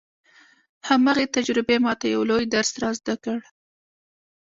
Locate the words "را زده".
2.81-3.15